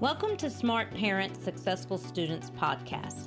Welcome 0.00 0.36
to 0.36 0.48
Smart 0.48 0.94
Parents 0.94 1.42
Successful 1.42 1.98
Students 1.98 2.50
podcast. 2.50 3.26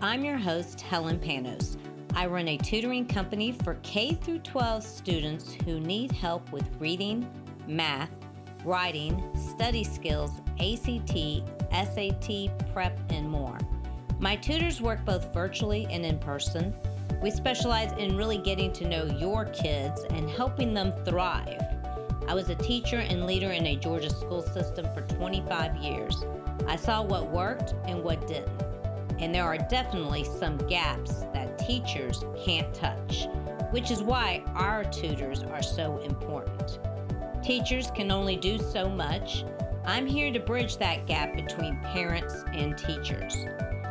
I'm 0.00 0.24
your 0.24 0.38
host, 0.38 0.80
Helen 0.80 1.18
Panos. 1.18 1.76
I 2.14 2.24
run 2.24 2.48
a 2.48 2.56
tutoring 2.56 3.06
company 3.06 3.52
for 3.52 3.74
K 3.82 4.14
through 4.14 4.38
12 4.38 4.82
students 4.82 5.52
who 5.66 5.78
need 5.78 6.10
help 6.12 6.50
with 6.52 6.66
reading, 6.78 7.30
math, 7.68 8.08
writing, 8.64 9.22
study 9.36 9.84
skills, 9.84 10.30
ACT, 10.58 11.42
SAT, 11.70 12.48
prep, 12.72 12.98
and 13.10 13.28
more. 13.28 13.58
My 14.18 14.36
tutors 14.36 14.80
work 14.80 15.04
both 15.04 15.34
virtually 15.34 15.86
and 15.90 16.02
in 16.02 16.18
person. 16.18 16.74
We 17.20 17.30
specialize 17.30 17.92
in 17.98 18.16
really 18.16 18.38
getting 18.38 18.72
to 18.72 18.88
know 18.88 19.04
your 19.04 19.44
kids 19.44 20.02
and 20.08 20.30
helping 20.30 20.72
them 20.72 20.92
thrive. 21.04 21.75
I 22.28 22.34
was 22.34 22.50
a 22.50 22.56
teacher 22.56 22.98
and 22.98 23.24
leader 23.24 23.52
in 23.52 23.66
a 23.66 23.76
Georgia 23.76 24.10
school 24.10 24.42
system 24.42 24.86
for 24.92 25.02
25 25.02 25.76
years. 25.76 26.24
I 26.66 26.74
saw 26.74 27.02
what 27.02 27.30
worked 27.30 27.74
and 27.86 28.02
what 28.02 28.26
didn't. 28.26 28.50
And 29.20 29.32
there 29.34 29.44
are 29.44 29.56
definitely 29.56 30.24
some 30.24 30.56
gaps 30.56 31.20
that 31.32 31.56
teachers 31.58 32.24
can't 32.44 32.74
touch, 32.74 33.28
which 33.70 33.92
is 33.92 34.02
why 34.02 34.42
our 34.54 34.82
tutors 34.84 35.44
are 35.44 35.62
so 35.62 35.98
important. 35.98 36.80
Teachers 37.44 37.92
can 37.92 38.10
only 38.10 38.36
do 38.36 38.58
so 38.58 38.88
much. 38.88 39.44
I'm 39.84 40.04
here 40.04 40.32
to 40.32 40.40
bridge 40.40 40.78
that 40.78 41.06
gap 41.06 41.36
between 41.36 41.78
parents 41.80 42.44
and 42.52 42.76
teachers 42.76 43.46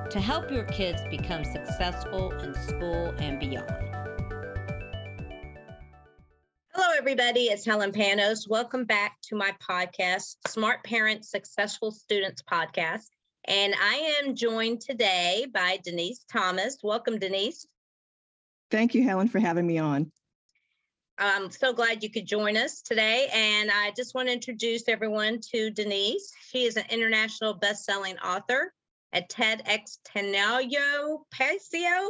to 0.10 0.20
help 0.20 0.52
your 0.52 0.66
kids 0.66 1.02
become 1.10 1.44
successful 1.44 2.32
in 2.40 2.54
school 2.54 3.14
and 3.18 3.40
beyond. 3.40 3.95
Everybody. 7.06 7.42
It's 7.42 7.64
Helen 7.64 7.92
Panos. 7.92 8.50
Welcome 8.50 8.84
back 8.84 9.18
to 9.28 9.36
my 9.36 9.54
podcast, 9.62 10.38
Smart 10.48 10.84
Parents 10.84 11.30
Successful 11.30 11.92
Students 11.92 12.42
Podcast. 12.42 13.06
And 13.44 13.76
I 13.80 14.16
am 14.24 14.34
joined 14.34 14.82
today 14.82 15.46
by 15.54 15.78
Denise 15.84 16.26
Thomas. 16.34 16.80
Welcome, 16.82 17.20
Denise. 17.20 17.68
Thank 18.72 18.96
you, 18.96 19.04
Helen, 19.04 19.28
for 19.28 19.38
having 19.38 19.68
me 19.68 19.78
on. 19.78 20.12
I'm 21.20 21.52
so 21.52 21.74
glad 21.74 22.02
you 22.02 22.10
could 22.10 22.26
join 22.26 22.58
us 22.58 22.82
today. 22.82 23.28
And 23.32 23.70
I 23.70 23.94
just 23.96 24.16
want 24.16 24.30
to 24.30 24.34
introduce 24.34 24.90
everyone 24.90 25.42
to 25.52 25.70
Denise. 25.70 26.34
She 26.50 26.64
is 26.64 26.76
an 26.76 26.86
international 26.90 27.54
best-selling 27.54 28.18
author, 28.18 28.74
a 29.14 29.22
TEDx 29.22 30.00
Tenoyo 30.12 31.20
Pasio, 31.32 32.08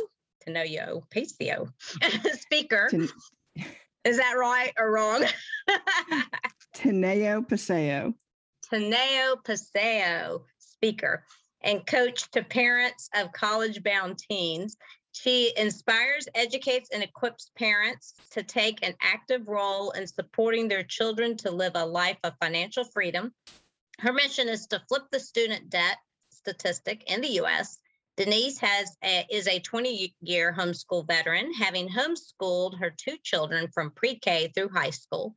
Tenoyo 0.47 1.03
Pasio 1.13 1.67
speaker. 2.39 2.87
Ten- 2.89 3.09
is 4.05 4.17
that 4.17 4.33
right 4.33 4.71
or 4.77 4.91
wrong? 4.91 5.25
Teneo 6.75 7.47
Paseo. 7.47 8.13
Teneo 8.71 9.43
Paseo, 9.43 10.45
speaker 10.59 11.23
and 11.65 11.85
coach 11.85 12.29
to 12.31 12.43
parents 12.43 13.09
of 13.15 13.33
college 13.33 13.83
bound 13.83 14.19
teens. 14.19 14.77
She 15.11 15.51
inspires, 15.57 16.27
educates, 16.35 16.89
and 16.93 17.01
equips 17.01 17.51
parents 17.57 18.13
to 18.31 18.43
take 18.43 18.85
an 18.85 18.93
active 19.01 19.47
role 19.47 19.91
in 19.91 20.07
supporting 20.07 20.67
their 20.67 20.83
children 20.83 21.35
to 21.37 21.51
live 21.51 21.73
a 21.75 21.85
life 21.85 22.17
of 22.23 22.33
financial 22.41 22.83
freedom. 22.83 23.33
Her 23.99 24.13
mission 24.13 24.47
is 24.47 24.67
to 24.67 24.83
flip 24.87 25.03
the 25.11 25.19
student 25.19 25.69
debt 25.69 25.97
statistic 26.29 27.09
in 27.11 27.21
the 27.21 27.39
US 27.41 27.79
Denise 28.17 28.59
has 28.59 28.95
a, 29.03 29.25
is 29.29 29.47
a 29.47 29.59
20 29.59 30.15
year 30.21 30.55
homeschool 30.57 31.05
veteran, 31.05 31.53
having 31.53 31.89
homeschooled 31.89 32.79
her 32.79 32.95
two 32.95 33.17
children 33.23 33.67
from 33.73 33.91
pre 33.91 34.17
K 34.17 34.53
through 34.55 34.69
high 34.69 34.91
school. 34.91 35.35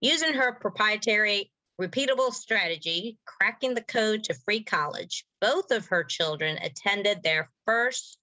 Using 0.00 0.32
her 0.32 0.54
proprietary 0.54 1.52
repeatable 1.80 2.32
strategy, 2.32 3.18
cracking 3.26 3.74
the 3.74 3.82
code 3.82 4.24
to 4.24 4.34
free 4.34 4.62
college, 4.62 5.26
both 5.40 5.70
of 5.70 5.86
her 5.86 6.02
children 6.02 6.58
attended 6.62 7.22
their 7.22 7.50
first 7.66 8.16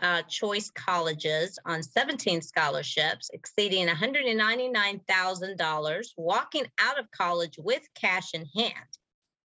uh, 0.00 0.22
choice 0.22 0.70
colleges 0.70 1.56
on 1.64 1.84
17 1.84 2.42
scholarships, 2.42 3.30
exceeding 3.32 3.86
$199,000, 3.86 6.04
walking 6.16 6.66
out 6.80 6.98
of 6.98 7.08
college 7.12 7.54
with 7.58 7.88
cash 7.94 8.34
in 8.34 8.44
hand. 8.56 8.74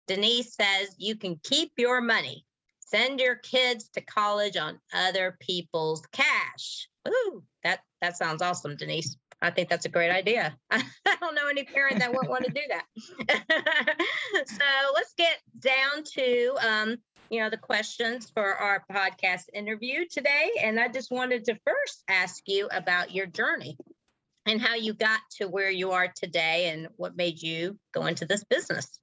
Denise 0.07 0.55
says 0.55 0.95
you 0.99 1.17
can 1.17 1.41
keep 1.43 1.73
your 1.77 2.01
money 2.01 2.47
Send 2.87 3.19
your 3.19 3.35
kids 3.35 3.89
to 3.95 4.01
college 4.01 4.57
on 4.57 4.79
other 4.95 5.37
people's 5.41 6.03
cash. 6.13 6.89
Ooh, 7.09 7.43
that 7.65 7.81
that 8.01 8.17
sounds 8.17 8.43
awesome, 8.43 8.77
Denise. 8.77 9.17
I 9.43 9.51
think 9.51 9.69
that's 9.69 9.85
a 9.85 9.91
great 9.91 10.11
idea. 10.11 10.57
I 10.71 10.83
don't 11.21 11.35
know 11.35 11.49
any 11.49 11.65
parent 11.65 11.99
that 11.99 12.13
wouldn't 12.13 12.31
want 12.31 12.45
to 12.45 12.53
do 12.53 12.61
that. 12.71 13.97
so 14.47 14.65
let's 14.95 15.13
get 15.19 15.37
down 15.59 16.05
to 16.15 16.55
um, 16.65 16.97
you 17.29 17.41
know 17.41 17.51
the 17.51 17.57
questions 17.57 18.31
for 18.31 18.55
our 18.55 18.85
podcast 18.91 19.45
interview 19.53 20.07
today, 20.09 20.53
and 20.63 20.79
I 20.79 20.87
just 20.87 21.11
wanted 21.11 21.45
to 21.47 21.59
first 21.67 22.05
ask 22.09 22.43
you 22.47 22.69
about 22.71 23.13
your 23.13 23.27
journey 23.27 23.77
and 24.47 24.61
how 24.61 24.77
you 24.77 24.95
got 24.95 25.21
to 25.39 25.49
where 25.49 25.71
you 25.71 25.91
are 25.91 26.13
today, 26.15 26.71
and 26.71 26.87
what 26.97 27.17
made 27.17 27.43
you 27.43 27.79
go 27.93 28.07
into 28.07 28.27
this 28.27 28.45
business. 28.45 29.01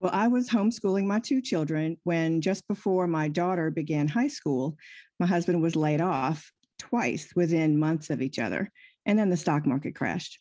Well, 0.00 0.12
I 0.14 0.28
was 0.28 0.48
homeschooling 0.48 1.06
my 1.06 1.18
two 1.18 1.40
children 1.40 1.96
when 2.04 2.40
just 2.40 2.66
before 2.68 3.08
my 3.08 3.26
daughter 3.26 3.70
began 3.70 4.06
high 4.06 4.28
school, 4.28 4.76
my 5.18 5.26
husband 5.26 5.60
was 5.60 5.74
laid 5.74 6.00
off 6.00 6.52
twice 6.78 7.32
within 7.34 7.80
months 7.80 8.08
of 8.08 8.22
each 8.22 8.38
other. 8.38 8.70
And 9.06 9.18
then 9.18 9.28
the 9.28 9.36
stock 9.36 9.66
market 9.66 9.96
crashed. 9.96 10.38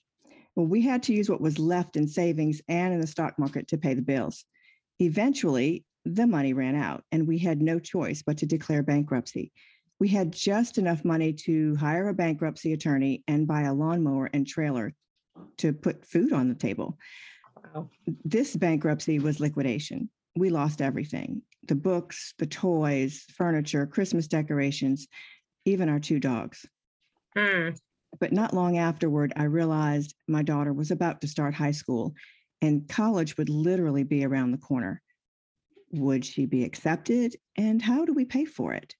Well, 0.56 0.68
we 0.68 0.82
had 0.82 1.02
to 1.04 1.14
use 1.14 1.30
what 1.30 1.42
was 1.42 1.58
left 1.58 1.96
in 1.98 2.08
savings 2.08 2.62
and 2.68 2.94
in 2.94 3.02
the 3.02 3.08
stock 3.08 3.40
market 3.40 3.68
to 3.70 3.78
pay 3.78 3.96
the 3.96 4.02
bills. 4.02 4.46
Eventually, 5.00 5.86
the 6.06 6.28
money 6.28 6.54
ran 6.54 6.76
out, 6.76 7.04
and 7.12 7.28
we 7.28 7.38
had 7.38 7.62
no 7.62 7.80
choice 7.80 8.22
but 8.22 8.38
to 8.38 8.46
declare 8.46 8.84
bankruptcy. 8.84 9.52
We 10.00 10.08
had 10.08 10.32
just 10.32 10.78
enough 10.78 11.04
money 11.04 11.34
to 11.34 11.76
hire 11.76 12.10
a 12.10 12.14
bankruptcy 12.14 12.74
attorney 12.74 13.24
and 13.28 13.48
buy 13.48 13.64
a 13.64 13.74
lawnmower 13.74 14.30
and 14.34 14.48
trailer 14.48 14.94
to 15.58 15.74
put 15.74 16.06
food 16.06 16.34
on 16.34 16.50
the 16.50 16.56
table. 16.56 16.98
Wow. 17.74 17.90
This 18.24 18.56
bankruptcy 18.56 19.20
was 19.20 19.40
liquidation. 19.40 20.10
We 20.36 20.50
lost 20.50 20.82
everything 20.82 21.42
the 21.68 21.76
books, 21.76 22.34
the 22.38 22.46
toys, 22.46 23.26
furniture, 23.36 23.86
Christmas 23.86 24.28
decorations, 24.28 25.08
even 25.66 25.90
our 25.90 26.00
two 26.00 26.20
dogs. 26.20 26.66
Hmm. 27.36 27.70
But 28.20 28.32
not 28.32 28.54
long 28.54 28.78
afterward, 28.78 29.34
I 29.36 29.44
realized 29.44 30.16
my 30.28 30.44
daughter 30.44 30.72
was 30.72 30.92
about 30.92 31.20
to 31.22 31.28
start 31.28 31.54
high 31.54 31.72
school 31.72 32.14
and 32.62 32.88
college 32.88 33.38
would 33.38 33.50
literally 33.50 34.04
be 34.04 34.26
around 34.26 34.52
the 34.52 34.58
corner. 34.58 35.02
Would 35.92 36.26
she 36.26 36.46
be 36.46 36.64
accepted? 36.64 37.36
And 37.58 37.82
how 37.82 38.06
do 38.06 38.14
we 38.14 38.26
pay 38.26 38.46
for 38.46 38.74
it? 38.74 38.96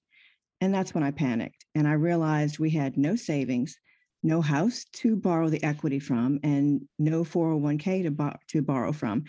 And 0.60 0.74
that's 0.74 0.94
when 0.94 1.04
I 1.04 1.10
panicked 1.10 1.64
and 1.74 1.88
I 1.88 1.92
realized 1.92 2.58
we 2.58 2.70
had 2.70 2.96
no 2.96 3.16
savings 3.16 3.78
no 4.22 4.40
house 4.40 4.84
to 4.94 5.16
borrow 5.16 5.48
the 5.48 5.62
equity 5.62 5.98
from 5.98 6.40
and 6.42 6.82
no 6.98 7.24
401k 7.24 8.04
to, 8.04 8.10
bo- 8.10 8.36
to 8.48 8.62
borrow 8.62 8.92
from. 8.92 9.24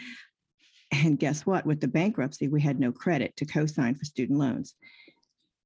And 0.92 1.20
guess 1.20 1.46
what? 1.46 1.66
With 1.66 1.82
the 1.82 1.88
bankruptcy, 1.88 2.48
we 2.48 2.62
had 2.62 2.80
no 2.80 2.92
credit 2.92 3.36
to 3.38 3.46
co 3.46 3.68
sign 3.68 3.96
for 3.96 4.06
student 4.06 4.40
loans. 4.40 4.76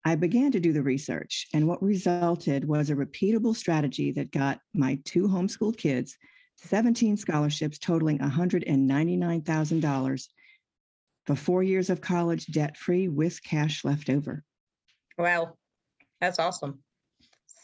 I 0.05 0.15
began 0.15 0.51
to 0.51 0.59
do 0.59 0.73
the 0.73 0.83
research, 0.83 1.47
and 1.53 1.65
what 1.65 1.81
resulted 1.81 2.67
was 2.67 2.89
a 2.89 2.95
repeatable 2.95 3.55
strategy 3.55 4.11
that 4.11 4.31
got 4.31 4.59
my 4.73 4.99
two 5.05 5.29
homeschooled 5.29 5.77
kids 5.77 6.17
17 6.57 7.15
scholarships 7.17 7.79
totaling 7.79 8.19
$199,000 8.19 10.27
for 11.25 11.35
four 11.35 11.63
years 11.63 11.89
of 11.89 12.01
college 12.01 12.45
debt 12.47 12.77
free 12.77 13.07
with 13.07 13.41
cash 13.43 13.83
left 13.83 14.09
over. 14.09 14.43
Wow, 15.17 15.57
that's 16.21 16.39
awesome. 16.39 16.82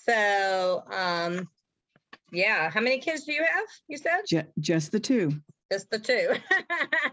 So, 0.09 0.83
um, 0.91 1.47
yeah. 2.31 2.71
How 2.71 2.81
many 2.81 2.99
kids 2.99 3.25
do 3.25 3.33
you 3.33 3.43
have? 3.43 3.65
You 3.87 3.97
said 3.97 4.21
just, 4.27 4.47
just 4.59 4.91
the 4.91 4.99
two. 4.99 5.39
Just 5.71 5.89
the 5.91 5.99
two. 5.99 6.33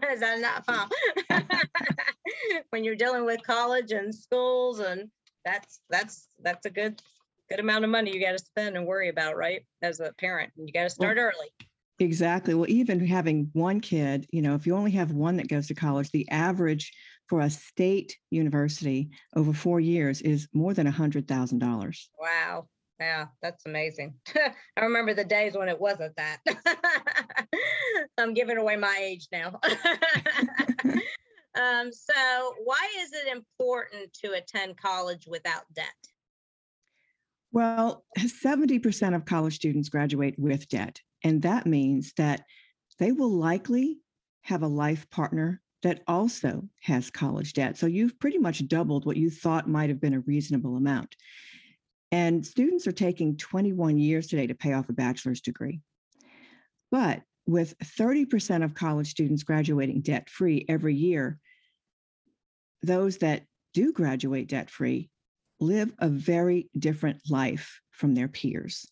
Is 0.11 0.19
that 0.19 0.37
enough? 0.39 0.63
Huh? 0.67 0.87
when 2.71 2.83
you're 2.83 2.95
dealing 2.95 3.23
with 3.25 3.43
college 3.43 3.91
and 3.91 4.13
schools, 4.13 4.79
and 4.79 5.09
that's 5.45 5.81
that's 5.91 6.27
that's 6.41 6.65
a 6.65 6.71
good 6.71 6.99
good 7.49 7.59
amount 7.59 7.83
of 7.83 7.91
money 7.91 8.11
you 8.11 8.19
got 8.19 8.31
to 8.31 8.39
spend 8.39 8.75
and 8.75 8.87
worry 8.87 9.09
about, 9.09 9.37
right? 9.37 9.63
As 9.83 9.99
a 9.99 10.11
parent, 10.17 10.51
you 10.55 10.71
got 10.73 10.83
to 10.83 10.89
start 10.89 11.17
well, 11.17 11.27
early. 11.27 11.49
Exactly. 11.99 12.55
Well, 12.55 12.69
even 12.69 13.05
having 13.05 13.49
one 13.53 13.79
kid, 13.79 14.25
you 14.31 14.41
know, 14.41 14.55
if 14.55 14.65
you 14.65 14.75
only 14.75 14.91
have 14.91 15.11
one 15.11 15.37
that 15.37 15.49
goes 15.49 15.67
to 15.67 15.75
college, 15.75 16.09
the 16.09 16.27
average 16.29 16.91
for 17.27 17.41
a 17.41 17.49
state 17.49 18.17
university 18.31 19.09
over 19.35 19.53
four 19.53 19.79
years 19.79 20.21
is 20.21 20.47
more 20.53 20.73
than 20.73 20.87
a 20.87 20.91
hundred 20.91 21.27
thousand 21.27 21.59
dollars. 21.59 22.09
Wow. 22.19 22.67
Yeah, 22.99 23.27
that's 23.41 23.65
amazing. 23.65 24.15
I 24.35 24.81
remember 24.81 25.13
the 25.13 25.23
days 25.23 25.55
when 25.55 25.69
it 25.69 25.79
wasn't 25.79 26.15
that. 26.15 26.39
I'm 28.17 28.33
giving 28.33 28.57
away 28.57 28.75
my 28.75 28.97
age 28.99 29.27
now. 29.31 29.59
um, 31.55 31.91
so, 31.91 32.55
why 32.63 32.89
is 32.99 33.13
it 33.13 33.27
important 33.31 34.13
to 34.23 34.33
attend 34.33 34.77
college 34.77 35.27
without 35.27 35.63
debt? 35.75 35.85
Well, 37.51 38.03
70% 38.17 39.15
of 39.15 39.25
college 39.25 39.55
students 39.55 39.89
graduate 39.89 40.35
with 40.37 40.67
debt. 40.67 40.99
And 41.23 41.41
that 41.43 41.65
means 41.65 42.13
that 42.17 42.43
they 42.99 43.11
will 43.11 43.31
likely 43.31 43.99
have 44.41 44.63
a 44.63 44.67
life 44.67 45.09
partner 45.09 45.61
that 45.83 46.01
also 46.07 46.67
has 46.81 47.09
college 47.09 47.53
debt. 47.53 47.77
So 47.77 47.85
you've 47.85 48.19
pretty 48.19 48.39
much 48.39 48.67
doubled 48.67 49.05
what 49.05 49.17
you 49.17 49.29
thought 49.29 49.69
might 49.69 49.89
have 49.89 50.01
been 50.01 50.15
a 50.15 50.21
reasonable 50.21 50.75
amount. 50.75 51.15
And 52.11 52.45
students 52.45 52.87
are 52.87 52.93
taking 52.93 53.37
21 53.37 53.97
years 53.97 54.27
today 54.27 54.47
to 54.47 54.55
pay 54.55 54.73
off 54.73 54.89
a 54.89 54.93
bachelor's 54.93 55.41
degree. 55.41 55.81
But 56.91 57.21
with 57.45 57.77
30% 57.79 58.63
of 58.63 58.73
college 58.73 59.09
students 59.09 59.43
graduating 59.43 60.01
debt 60.01 60.29
free 60.29 60.65
every 60.69 60.95
year, 60.95 61.39
those 62.81 63.17
that 63.17 63.43
do 63.73 63.91
graduate 63.91 64.47
debt 64.47 64.69
free 64.69 65.09
live 65.59 65.93
a 65.99 66.07
very 66.07 66.69
different 66.77 67.19
life 67.29 67.81
from 67.91 68.13
their 68.13 68.27
peers. 68.27 68.87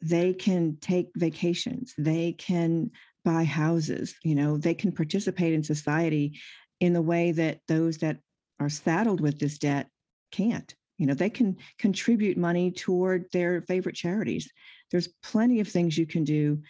They 0.00 0.34
can 0.34 0.76
take 0.80 1.08
vacations, 1.16 1.94
they 1.96 2.32
can 2.32 2.90
buy 3.24 3.44
houses, 3.44 4.14
you 4.22 4.34
know, 4.34 4.58
they 4.58 4.74
can 4.74 4.92
participate 4.92 5.54
in 5.54 5.62
society 5.62 6.38
in 6.80 6.92
the 6.92 7.02
way 7.02 7.32
that 7.32 7.60
those 7.68 7.98
that 7.98 8.18
are 8.60 8.68
saddled 8.68 9.20
with 9.20 9.38
this 9.38 9.58
debt 9.58 9.88
can't. 10.30 10.74
You 10.98 11.06
know, 11.06 11.14
they 11.14 11.30
can 11.30 11.56
contribute 11.78 12.36
money 12.36 12.70
toward 12.70 13.26
their 13.32 13.62
favorite 13.62 13.96
charities. 13.96 14.50
There's 14.90 15.08
plenty 15.22 15.60
of 15.60 15.68
things 15.68 15.98
you 15.98 16.06
can 16.06 16.24
do 16.24 16.62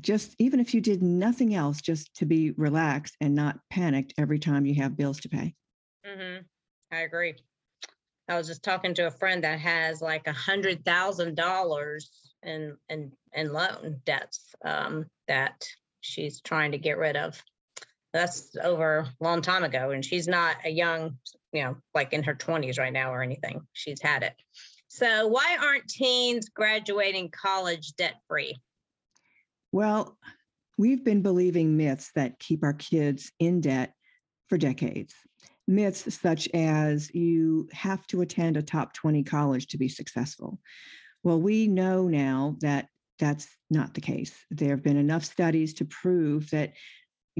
just 0.00 0.34
even 0.38 0.60
if 0.60 0.72
you 0.72 0.80
did 0.80 1.02
nothing 1.02 1.54
else 1.54 1.80
just 1.80 2.14
to 2.14 2.24
be 2.24 2.52
relaxed 2.52 3.16
and 3.20 3.34
not 3.34 3.58
panicked 3.70 4.14
every 4.18 4.38
time 4.38 4.66
you 4.66 4.74
have 4.76 4.96
bills 4.96 5.20
to 5.20 5.28
pay. 5.28 5.54
Mm-hmm. 6.06 6.42
I 6.92 7.00
agree. 7.00 7.34
I 8.28 8.36
was 8.36 8.46
just 8.46 8.62
talking 8.62 8.94
to 8.94 9.06
a 9.06 9.10
friend 9.10 9.42
that 9.44 9.58
has 9.58 10.00
like 10.00 10.26
a 10.26 10.32
hundred 10.32 10.84
thousand 10.84 11.36
dollars 11.36 12.30
in 12.42 12.76
in 12.88 13.12
in 13.32 13.52
loan 13.52 14.00
debts 14.04 14.54
um, 14.64 15.06
that 15.28 15.64
she's 16.00 16.40
trying 16.40 16.72
to 16.72 16.78
get 16.78 16.98
rid 16.98 17.16
of. 17.16 17.42
That's 18.12 18.56
over 18.62 18.98
a 18.98 19.24
long 19.24 19.40
time 19.40 19.62
ago, 19.62 19.90
and 19.90 20.04
she's 20.04 20.26
not 20.26 20.56
a 20.64 20.70
young, 20.70 21.16
you 21.52 21.62
know, 21.62 21.76
like 21.94 22.12
in 22.12 22.22
her 22.24 22.34
twenties 22.34 22.78
right 22.78 22.92
now 22.92 23.12
or 23.12 23.22
anything. 23.22 23.60
She's 23.72 24.02
had 24.02 24.22
it. 24.22 24.34
So 24.88 25.28
why 25.28 25.56
aren't 25.62 25.86
teens 25.86 26.48
graduating 26.48 27.30
college 27.30 27.94
debt 27.94 28.16
free? 28.26 28.56
Well, 29.70 30.18
we've 30.76 31.04
been 31.04 31.22
believing 31.22 31.76
myths 31.76 32.10
that 32.16 32.40
keep 32.40 32.64
our 32.64 32.72
kids 32.72 33.30
in 33.38 33.60
debt 33.60 33.94
for 34.48 34.58
decades. 34.58 35.14
Myths 35.68 36.12
such 36.20 36.48
as 36.52 37.14
you 37.14 37.68
have 37.72 38.04
to 38.08 38.22
attend 38.22 38.56
a 38.56 38.62
top 38.62 38.92
20 38.94 39.22
college 39.22 39.68
to 39.68 39.78
be 39.78 39.88
successful. 39.88 40.58
Well, 41.22 41.40
we 41.40 41.68
know 41.68 42.08
now 42.08 42.56
that 42.60 42.88
that's 43.20 43.46
not 43.70 43.94
the 43.94 44.00
case. 44.00 44.34
There 44.50 44.70
have 44.70 44.82
been 44.82 44.96
enough 44.96 45.24
studies 45.24 45.74
to 45.74 45.84
prove 45.84 46.50
that 46.50 46.72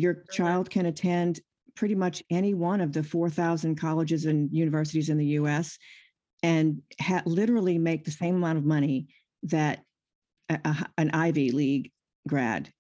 your 0.00 0.24
child 0.30 0.70
can 0.70 0.86
attend 0.86 1.40
pretty 1.76 1.94
much 1.94 2.22
any 2.30 2.54
one 2.54 2.80
of 2.80 2.92
the 2.92 3.02
4,000 3.02 3.76
colleges 3.76 4.26
and 4.26 4.50
universities 4.52 5.08
in 5.08 5.18
the 5.18 5.26
US 5.26 5.78
and 6.42 6.82
ha- 7.00 7.22
literally 7.26 7.78
make 7.78 8.04
the 8.04 8.10
same 8.10 8.36
amount 8.36 8.58
of 8.58 8.64
money 8.64 9.06
that 9.44 9.82
a, 10.48 10.58
a, 10.64 10.86
an 10.98 11.10
Ivy 11.12 11.50
League 11.52 11.92
grad 12.26 12.72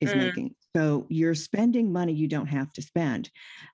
is 0.00 0.12
mm. 0.12 0.18
making. 0.18 0.54
So 0.76 1.06
you're 1.08 1.34
spending 1.34 1.92
money 1.92 2.12
you 2.12 2.28
don't 2.28 2.46
have 2.46 2.72
to 2.74 2.82
spend. 2.82 3.30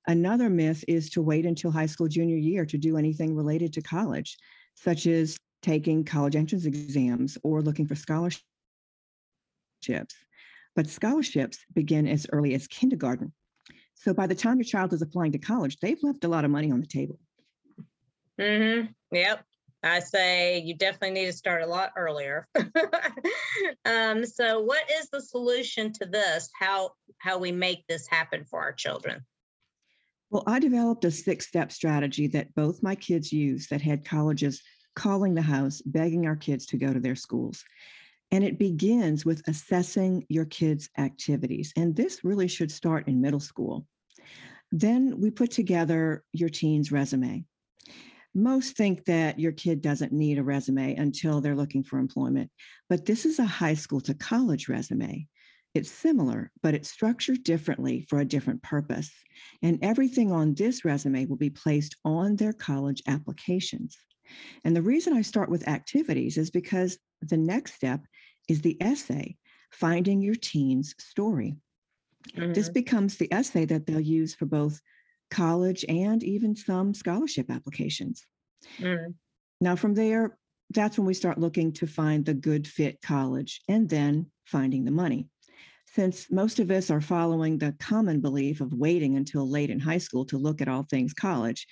Another 0.07 0.49
myth 0.49 0.85
is 0.89 1.11
to 1.11 1.23
wait 1.23 1.45
until 1.45 1.71
high 1.71 1.87
school 1.87 2.09
junior 2.09 2.37
year 2.37 2.65
to 2.67 2.79
do 2.79 2.97
anything 2.97 3.35
related 3.35 3.73
to 3.75 3.83
college, 3.83 4.37
such 4.75 5.07
as 5.07 5.37
taking 5.63 6.05
college 6.05 6.37
entrance 6.37 6.65
exams 6.65 7.37
or 7.43 7.63
looking 7.63 7.87
for 7.87 7.95
scholarships. 7.95 8.45
But 10.75 10.89
scholarships 10.89 11.59
begin 11.73 12.07
as 12.07 12.27
early 12.33 12.55
as 12.55 12.67
kindergarten. 12.67 13.33
So 13.95 14.13
by 14.13 14.27
the 14.27 14.35
time 14.35 14.59
your 14.59 14.65
child 14.65 14.93
is 14.93 15.03
applying 15.03 15.33
to 15.33 15.39
college, 15.39 15.79
they've 15.79 16.03
left 16.03 16.25
a 16.25 16.29
lot 16.29 16.45
of 16.45 16.51
money 16.51 16.71
on 16.71 16.81
the 16.81 16.87
table. 16.87 17.19
Mm-hmm. 18.41 18.89
Yep. 19.13 19.45
I 19.85 20.01
say 20.01 20.59
you 20.61 20.75
definitely 20.75 21.11
need 21.11 21.27
to 21.27 21.33
start 21.33 21.63
a 21.63 21.67
lot 21.67 21.93
earlier. 21.97 22.49
um, 23.85 24.25
so, 24.25 24.61
what 24.63 24.91
is 24.91 25.11
the 25.11 25.21
solution 25.21 25.93
to 25.95 26.07
this? 26.07 26.49
How 26.59 26.93
how 27.19 27.39
we 27.39 27.53
make 27.53 27.87
this 27.87 28.07
happen 28.07 28.45
for 28.45 28.63
our 28.63 28.73
children? 28.73 29.25
Well, 30.31 30.43
I 30.47 30.59
developed 30.59 31.05
a 31.05 31.11
six-step 31.11 31.71
strategy 31.71 32.27
that 32.29 32.55
both 32.55 32.83
my 32.83 32.95
kids 32.95 33.31
use 33.31 33.69
that 33.69 33.83
had 33.83 34.05
colleges 34.05 34.63
calling 34.97 35.35
the 35.35 35.43
house, 35.43 35.83
begging 35.83 36.27
our 36.27 36.37
kids 36.37 36.67
to 36.67 36.79
go 36.79 36.93
to 36.93 37.01
their 37.01 37.15
schools. 37.15 37.63
And 38.35 38.43
it 38.43 38.59
begins 38.59 39.25
with 39.25 39.47
assessing 39.47 40.27
your 40.29 40.45
kids' 40.45 40.91
activities. 40.99 41.73
And 41.77 41.95
this 41.95 42.25
really 42.25 42.49
should 42.49 42.73
start 42.73 43.07
in 43.07 43.21
middle 43.21 43.39
school. 43.39 43.87
Then 44.73 45.21
we 45.21 45.31
put 45.31 45.53
together 45.53 46.25
your 46.33 46.49
teen's 46.49 46.91
resume 46.91 47.47
most 48.35 48.77
think 48.77 49.05
that 49.05 49.39
your 49.39 49.53
kid 49.53 49.81
doesn't 49.81 50.13
need 50.13 50.39
a 50.39 50.43
resume 50.43 50.97
until 50.97 51.41
they're 51.41 51.55
looking 51.55 51.85
for 51.85 51.99
employment. 51.99 52.51
But 52.89 53.07
this 53.07 53.25
is 53.25 53.39
a 53.39 53.45
high 53.45 53.75
school 53.75 54.01
to 54.03 54.15
college 54.15 54.69
resume. 54.69 55.29
It's 55.73 55.91
similar, 55.91 56.51
but 56.63 56.75
it's 56.75 56.91
structured 56.91 57.45
differently 57.45 58.07
for 58.09 58.21
a 58.21 58.25
different 58.25 58.63
purpose. 58.63 59.11
And 59.63 59.79
everything 59.83 60.33
on 60.33 60.55
this 60.55 60.85
resume 60.85 61.27
will 61.27 61.37
be 61.37 61.51
placed 61.51 61.97
on 62.05 62.37
their 62.37 62.53
college 62.53 63.03
applications. 63.07 63.97
And 64.65 64.75
the 64.75 64.83
reason 64.83 65.13
I 65.13 65.23
start 65.23 65.51
with 65.51 65.69
activities 65.69 66.37
is 66.37 66.51
because 66.51 66.99
the 67.23 67.37
next 67.37 67.75
step 67.75 68.01
is 68.49 68.61
the 68.61 68.77
essay, 68.81 69.37
finding 69.71 70.21
your 70.21 70.35
teen's 70.35 70.95
story. 70.99 71.57
Mm-hmm. 72.37 72.53
This 72.53 72.69
becomes 72.69 73.17
the 73.17 73.33
essay 73.33 73.65
that 73.67 73.87
they'll 73.87 74.01
use 74.01 74.35
for 74.35 74.47
both 74.47 74.81
college, 75.31 75.85
and 75.89 76.23
even 76.23 76.55
some 76.55 76.95
scholarship 76.95 77.51
applications. 77.51 78.25
Mm. 78.79 79.15
Now, 79.61 79.77
from 79.77 79.95
there, 79.95 80.39
that's 80.71 80.99
when 80.99 81.07
we 81.07 81.15
start 81.15 81.39
looking 81.39 81.73
to 81.73 81.87
find 81.87 82.25
the 82.25 82.35
good 82.35 82.67
fit 82.67 83.01
college 83.03 83.61
and 83.69 83.89
then 83.89 84.27
finding 84.45 84.85
the 84.85 84.91
money. 84.91 85.29
Since 85.87 86.31
most 86.31 86.59
of 86.59 86.71
us 86.71 86.91
are 86.91 87.01
following 87.01 87.59
the 87.59 87.75
common 87.79 88.21
belief 88.21 88.61
of 88.61 88.73
waiting 88.73 89.17
until 89.17 89.49
late 89.49 89.71
in 89.71 89.79
high 89.79 89.99
school 89.99 90.25
to 90.27 90.39
look 90.39 90.61
at 90.61 90.69
all 90.69 90.83
things 90.85 91.13
college, 91.13 91.67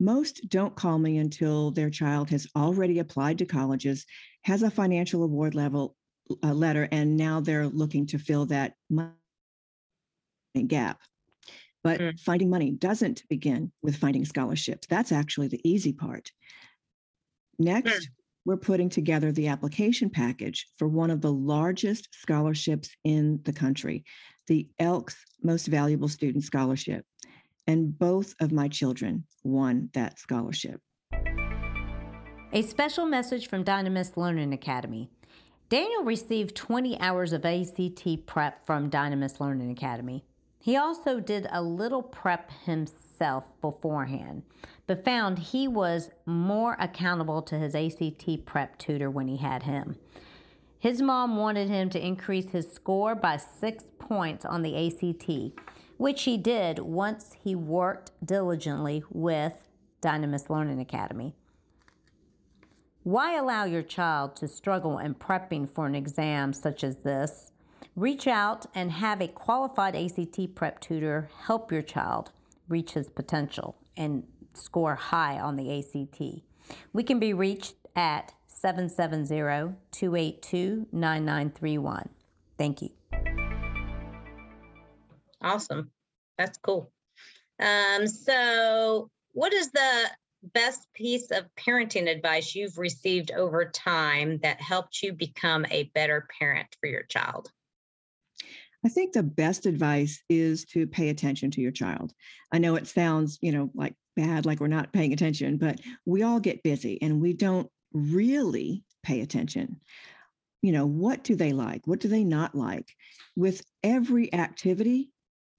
most 0.00 0.48
don't 0.48 0.74
call 0.74 0.98
me 0.98 1.18
until 1.18 1.70
their 1.70 1.90
child 1.90 2.30
has 2.30 2.46
already 2.56 2.98
applied 3.00 3.38
to 3.38 3.46
colleges, 3.46 4.06
has 4.42 4.62
a 4.62 4.70
financial 4.70 5.22
award 5.22 5.54
level 5.54 5.96
uh, 6.42 6.52
letter, 6.52 6.88
and 6.90 7.16
now 7.16 7.40
they're 7.40 7.66
looking 7.66 8.06
to 8.06 8.18
fill 8.18 8.46
that 8.46 8.74
money 8.90 9.12
gap. 10.66 11.00
But 11.84 12.00
mm. 12.00 12.20
finding 12.20 12.50
money 12.50 12.70
doesn't 12.72 13.22
begin 13.28 13.72
with 13.82 13.96
finding 13.96 14.24
scholarships. 14.24 14.86
That's 14.88 15.12
actually 15.12 15.48
the 15.48 15.60
easy 15.68 15.92
part. 15.92 16.30
Next, 17.58 17.90
mm. 17.90 18.06
we're 18.44 18.56
putting 18.56 18.88
together 18.88 19.32
the 19.32 19.48
application 19.48 20.10
package 20.10 20.66
for 20.76 20.88
one 20.88 21.10
of 21.10 21.20
the 21.20 21.32
largest 21.32 22.08
scholarships 22.12 22.90
in 23.04 23.40
the 23.44 23.52
country, 23.52 24.04
the 24.46 24.68
Elks 24.78 25.16
Most 25.42 25.66
Valuable 25.66 26.08
Student 26.08 26.44
Scholarship. 26.44 27.04
And 27.66 27.96
both 27.98 28.34
of 28.40 28.50
my 28.50 28.68
children 28.68 29.24
won 29.44 29.90
that 29.92 30.18
scholarship. 30.18 30.80
A 32.52 32.62
special 32.62 33.04
message 33.04 33.46
from 33.48 33.62
Dynamis 33.62 34.16
Learning 34.16 34.54
Academy. 34.54 35.10
Daniel 35.68 36.02
received 36.02 36.56
20 36.56 36.98
hours 36.98 37.34
of 37.34 37.44
ACT 37.44 38.24
prep 38.24 38.64
from 38.64 38.88
Dynamis 38.88 39.38
Learning 39.38 39.70
Academy. 39.70 40.24
He 40.58 40.76
also 40.76 41.20
did 41.20 41.46
a 41.50 41.60
little 41.60 42.02
prep 42.02 42.50
himself 42.64 43.44
beforehand, 43.60 44.44
but 44.86 45.04
found 45.04 45.38
he 45.38 45.68
was 45.68 46.10
more 46.24 46.74
accountable 46.80 47.42
to 47.42 47.58
his 47.58 47.74
ACT 47.74 48.46
prep 48.46 48.78
tutor 48.78 49.10
when 49.10 49.28
he 49.28 49.36
had 49.36 49.64
him. 49.64 49.96
His 50.78 51.02
mom 51.02 51.36
wanted 51.36 51.68
him 51.68 51.90
to 51.90 52.04
increase 52.04 52.50
his 52.50 52.72
score 52.72 53.14
by 53.14 53.36
six 53.36 53.84
points 53.98 54.46
on 54.46 54.62
the 54.62 54.86
ACT, 54.86 55.60
which 55.98 56.22
he 56.22 56.38
did 56.38 56.78
once 56.78 57.36
he 57.44 57.54
worked 57.54 58.12
diligently 58.24 59.04
with 59.10 59.68
Dynamis 60.00 60.48
Learning 60.48 60.80
Academy. 60.80 61.34
Why 63.02 63.36
allow 63.36 63.64
your 63.64 63.82
child 63.82 64.36
to 64.36 64.48
struggle 64.48 64.98
in 64.98 65.14
prepping 65.14 65.68
for 65.70 65.86
an 65.86 65.94
exam 65.94 66.52
such 66.52 66.84
as 66.84 66.98
this 66.98 67.52
Reach 67.98 68.28
out 68.28 68.66
and 68.76 68.92
have 68.92 69.20
a 69.20 69.26
qualified 69.26 69.96
ACT 69.96 70.54
prep 70.54 70.78
tutor 70.78 71.28
help 71.46 71.72
your 71.72 71.82
child 71.82 72.30
reach 72.68 72.92
his 72.92 73.10
potential 73.10 73.74
and 73.96 74.22
score 74.54 74.94
high 74.94 75.40
on 75.40 75.56
the 75.56 75.80
ACT. 75.80 76.22
We 76.92 77.02
can 77.02 77.18
be 77.18 77.32
reached 77.32 77.74
at 77.96 78.34
770 78.46 79.74
282 79.90 80.86
9931. 80.92 82.08
Thank 82.56 82.82
you. 82.82 82.90
Awesome. 85.42 85.90
That's 86.36 86.58
cool. 86.58 86.92
Um, 87.58 88.06
so, 88.06 89.10
what 89.32 89.52
is 89.52 89.72
the 89.72 90.08
best 90.42 90.86
piece 90.94 91.30
of 91.30 91.44
parenting 91.56 92.08
advice 92.08 92.54
you've 92.54 92.78
received 92.78 93.30
over 93.32 93.64
time 93.70 94.38
that 94.42 94.60
helped 94.60 95.02
you 95.02 95.12
become 95.12 95.66
a 95.70 95.90
better 95.94 96.28
parent 96.38 96.68
for 96.80 96.88
your 96.88 97.02
child? 97.04 97.50
I 98.84 98.88
think 98.88 99.12
the 99.12 99.24
best 99.24 99.66
advice 99.66 100.22
is 100.28 100.64
to 100.66 100.86
pay 100.86 101.08
attention 101.08 101.50
to 101.52 101.60
your 101.60 101.72
child. 101.72 102.12
I 102.52 102.58
know 102.58 102.76
it 102.76 102.86
sounds, 102.86 103.38
you 103.42 103.50
know, 103.50 103.70
like 103.74 103.94
bad, 104.16 104.46
like 104.46 104.60
we're 104.60 104.68
not 104.68 104.92
paying 104.92 105.12
attention, 105.12 105.56
but 105.56 105.80
we 106.06 106.22
all 106.22 106.38
get 106.38 106.62
busy 106.62 107.00
and 107.02 107.20
we 107.20 107.32
don't 107.32 107.68
really 107.92 108.84
pay 109.02 109.20
attention. 109.20 109.80
You 110.62 110.72
know, 110.72 110.86
what 110.86 111.24
do 111.24 111.34
they 111.34 111.52
like? 111.52 111.86
What 111.86 112.00
do 112.00 112.08
they 112.08 112.24
not 112.24 112.54
like? 112.54 112.88
With 113.36 113.64
every 113.82 114.32
activity, 114.32 115.10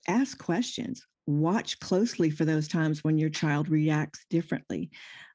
ask 0.07 0.37
questions. 0.37 1.05
Watch 1.29 1.79
closely 1.79 2.31
for 2.31 2.43
those 2.43 2.67
times 2.67 3.03
when 3.03 3.19
your 3.19 3.29
child 3.29 3.69
reacts 3.69 4.25
differently. 4.31 4.89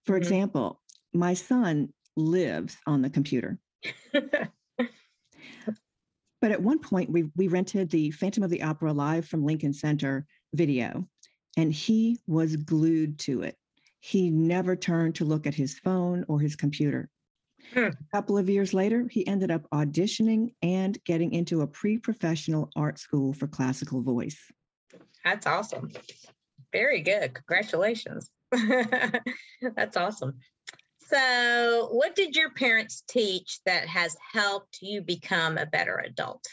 For 0.04 0.14
mm-hmm. 0.14 0.22
example, 0.22 0.82
my 1.12 1.34
son 1.34 1.92
lives 2.16 2.76
on 2.84 3.00
the 3.00 3.10
computer. 3.10 3.60
but 4.12 4.90
at 6.42 6.60
one 6.60 6.80
point, 6.80 7.12
we, 7.12 7.30
we 7.36 7.46
rented 7.46 7.90
the 7.90 8.10
Phantom 8.10 8.42
of 8.42 8.50
the 8.50 8.64
Opera 8.64 8.92
live 8.92 9.28
from 9.28 9.44
Lincoln 9.44 9.72
Center 9.72 10.26
video, 10.52 11.06
and 11.56 11.72
he 11.72 12.18
was 12.26 12.56
glued 12.56 13.20
to 13.20 13.42
it. 13.42 13.56
He 14.00 14.30
never 14.30 14.74
turned 14.74 15.14
to 15.14 15.24
look 15.24 15.46
at 15.46 15.54
his 15.54 15.78
phone 15.78 16.24
or 16.26 16.40
his 16.40 16.56
computer. 16.56 17.08
Hmm. 17.72 17.86
A 17.86 17.92
couple 18.12 18.36
of 18.36 18.50
years 18.50 18.74
later, 18.74 19.06
he 19.08 19.24
ended 19.28 19.52
up 19.52 19.70
auditioning 19.70 20.54
and 20.60 20.98
getting 21.04 21.32
into 21.32 21.60
a 21.60 21.68
pre 21.68 21.98
professional 21.98 22.68
art 22.74 22.98
school 22.98 23.32
for 23.32 23.46
classical 23.46 24.02
voice. 24.02 24.50
That's 25.24 25.46
awesome. 25.46 25.90
Very 26.72 27.00
good. 27.00 27.34
Congratulations. 27.34 28.30
That's 29.76 29.96
awesome. 29.96 30.34
So, 31.08 31.88
what 31.92 32.14
did 32.14 32.34
your 32.34 32.50
parents 32.50 33.02
teach 33.08 33.60
that 33.66 33.86
has 33.86 34.16
helped 34.32 34.78
you 34.80 35.02
become 35.02 35.58
a 35.58 35.66
better 35.66 36.02
adult? 36.04 36.44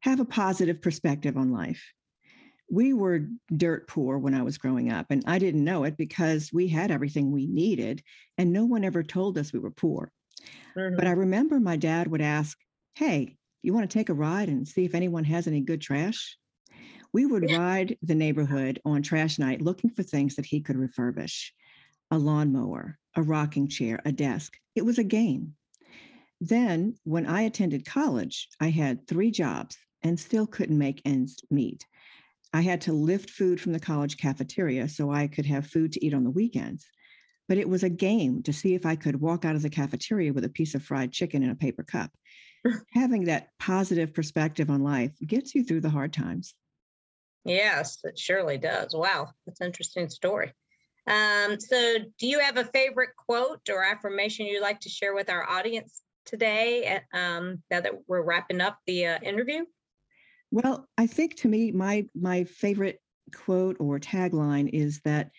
Have 0.00 0.20
a 0.20 0.24
positive 0.24 0.80
perspective 0.80 1.36
on 1.36 1.52
life. 1.52 1.82
We 2.70 2.92
were 2.92 3.28
dirt 3.54 3.88
poor 3.88 4.18
when 4.18 4.34
I 4.34 4.42
was 4.42 4.58
growing 4.58 4.90
up, 4.90 5.06
and 5.10 5.22
I 5.26 5.38
didn't 5.38 5.64
know 5.64 5.84
it 5.84 5.96
because 5.96 6.50
we 6.52 6.68
had 6.68 6.90
everything 6.90 7.30
we 7.30 7.46
needed, 7.46 8.02
and 8.38 8.52
no 8.52 8.64
one 8.64 8.84
ever 8.84 9.02
told 9.02 9.38
us 9.38 9.52
we 9.52 9.58
were 9.58 9.70
poor. 9.70 10.10
Mm-hmm. 10.76 10.96
But 10.96 11.06
I 11.06 11.12
remember 11.12 11.60
my 11.60 11.76
dad 11.76 12.08
would 12.08 12.22
ask, 12.22 12.56
Hey, 12.94 13.36
you 13.62 13.72
want 13.72 13.90
to 13.90 13.98
take 13.98 14.08
a 14.08 14.14
ride 14.14 14.48
and 14.48 14.66
see 14.66 14.84
if 14.84 14.94
anyone 14.94 15.24
has 15.24 15.46
any 15.46 15.60
good 15.60 15.80
trash? 15.80 16.38
We 17.14 17.26
would 17.26 17.52
ride 17.52 17.96
the 18.02 18.16
neighborhood 18.16 18.80
on 18.84 19.00
trash 19.00 19.38
night 19.38 19.62
looking 19.62 19.88
for 19.88 20.02
things 20.02 20.34
that 20.34 20.46
he 20.46 20.60
could 20.60 20.74
refurbish 20.74 21.52
a 22.10 22.18
lawnmower, 22.18 22.98
a 23.14 23.22
rocking 23.22 23.68
chair, 23.68 24.00
a 24.04 24.10
desk. 24.10 24.58
It 24.74 24.84
was 24.84 24.98
a 24.98 25.04
game. 25.04 25.54
Then, 26.40 26.96
when 27.04 27.24
I 27.24 27.42
attended 27.42 27.86
college, 27.86 28.48
I 28.60 28.70
had 28.70 29.06
three 29.06 29.30
jobs 29.30 29.76
and 30.02 30.18
still 30.18 30.48
couldn't 30.48 30.76
make 30.76 31.02
ends 31.04 31.36
meet. 31.52 31.86
I 32.52 32.62
had 32.62 32.80
to 32.82 32.92
lift 32.92 33.30
food 33.30 33.60
from 33.60 33.74
the 33.74 33.80
college 33.80 34.16
cafeteria 34.16 34.88
so 34.88 35.12
I 35.12 35.28
could 35.28 35.46
have 35.46 35.68
food 35.68 35.92
to 35.92 36.04
eat 36.04 36.14
on 36.14 36.24
the 36.24 36.30
weekends. 36.30 36.84
But 37.48 37.58
it 37.58 37.68
was 37.68 37.84
a 37.84 37.88
game 37.88 38.42
to 38.42 38.52
see 38.52 38.74
if 38.74 38.84
I 38.84 38.96
could 38.96 39.20
walk 39.20 39.44
out 39.44 39.54
of 39.54 39.62
the 39.62 39.70
cafeteria 39.70 40.32
with 40.32 40.44
a 40.44 40.48
piece 40.48 40.74
of 40.74 40.82
fried 40.82 41.12
chicken 41.12 41.44
in 41.44 41.50
a 41.50 41.54
paper 41.54 41.84
cup. 41.84 42.10
Having 42.92 43.26
that 43.26 43.50
positive 43.60 44.12
perspective 44.12 44.68
on 44.68 44.82
life 44.82 45.12
gets 45.24 45.54
you 45.54 45.62
through 45.62 45.82
the 45.82 45.90
hard 45.90 46.12
times. 46.12 46.54
Yes, 47.44 47.98
it 48.04 48.18
surely 48.18 48.58
does. 48.58 48.94
Wow, 48.94 49.28
that's 49.46 49.60
an 49.60 49.66
interesting 49.66 50.08
story. 50.08 50.52
Um, 51.06 51.60
so, 51.60 51.98
do 52.18 52.26
you 52.26 52.40
have 52.40 52.56
a 52.56 52.64
favorite 52.64 53.10
quote 53.16 53.68
or 53.68 53.84
affirmation 53.84 54.46
you'd 54.46 54.62
like 54.62 54.80
to 54.80 54.88
share 54.88 55.14
with 55.14 55.28
our 55.28 55.48
audience 55.48 56.02
today? 56.24 57.00
Um, 57.12 57.62
now 57.70 57.80
that 57.80 57.92
we're 58.06 58.22
wrapping 58.22 58.62
up 58.62 58.78
the 58.86 59.06
uh, 59.06 59.18
interview. 59.22 59.64
Well, 60.50 60.88
I 60.96 61.06
think 61.06 61.36
to 61.36 61.48
me, 61.48 61.72
my 61.72 62.06
my 62.14 62.44
favorite 62.44 63.00
quote 63.34 63.76
or 63.78 63.98
tagline 63.98 64.70
is 64.72 65.00
that 65.04 65.30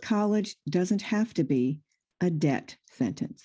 college 0.00 0.56
doesn't 0.68 1.02
have 1.02 1.32
to 1.34 1.44
be 1.44 1.80
a 2.20 2.30
debt 2.30 2.76
sentence. 2.90 3.44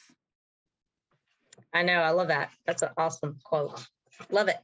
I 1.74 1.84
know. 1.84 2.00
I 2.02 2.12
love 2.12 2.30
that. 2.30 2.50
That's 2.66 2.82
an 2.82 2.90
awesome 2.98 3.38
quote. 3.44 3.86
Love 4.32 4.48
it. 4.48 4.58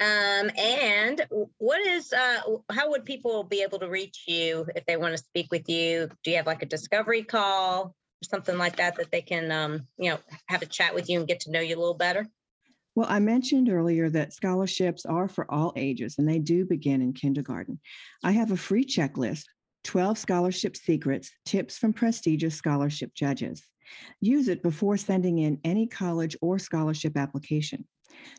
Um, 0.00 0.50
and 0.56 1.26
what 1.58 1.84
is 1.84 2.12
uh, 2.12 2.40
how 2.70 2.90
would 2.90 3.04
people 3.04 3.42
be 3.42 3.62
able 3.62 3.78
to 3.80 3.88
reach 3.88 4.24
you 4.26 4.66
if 4.76 4.86
they 4.86 4.96
want 4.96 5.16
to 5.16 5.18
speak 5.18 5.50
with 5.50 5.68
you? 5.68 6.08
Do 6.22 6.30
you 6.30 6.36
have 6.36 6.46
like 6.46 6.62
a 6.62 6.66
discovery 6.66 7.22
call 7.22 7.86
or 7.86 8.24
something 8.24 8.58
like 8.58 8.76
that 8.76 8.96
that 8.96 9.10
they 9.10 9.22
can 9.22 9.50
um, 9.50 9.86
you 9.98 10.10
know 10.10 10.18
have 10.46 10.62
a 10.62 10.66
chat 10.66 10.94
with 10.94 11.08
you 11.08 11.18
and 11.18 11.28
get 11.28 11.40
to 11.40 11.50
know 11.50 11.60
you 11.60 11.76
a 11.76 11.80
little 11.80 11.94
better? 11.94 12.26
Well, 12.94 13.06
I 13.08 13.20
mentioned 13.20 13.68
earlier 13.68 14.10
that 14.10 14.32
scholarships 14.32 15.06
are 15.06 15.28
for 15.28 15.50
all 15.50 15.72
ages 15.76 16.16
and 16.18 16.28
they 16.28 16.40
do 16.40 16.64
begin 16.64 17.00
in 17.00 17.12
kindergarten. 17.12 17.80
I 18.24 18.32
have 18.32 18.50
a 18.50 18.56
free 18.56 18.84
checklist 18.84 19.44
12 19.84 20.18
scholarship 20.18 20.76
secrets, 20.76 21.30
tips 21.44 21.78
from 21.78 21.92
prestigious 21.92 22.56
scholarship 22.56 23.14
judges. 23.14 23.66
Use 24.20 24.48
it 24.48 24.62
before 24.62 24.96
sending 24.96 25.38
in 25.38 25.60
any 25.64 25.86
college 25.86 26.36
or 26.42 26.58
scholarship 26.58 27.16
application. 27.16 27.86